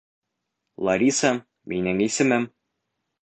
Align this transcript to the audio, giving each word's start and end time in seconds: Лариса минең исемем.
Лариса 0.87 1.29
минең 1.73 2.01
исемем. 2.09 2.49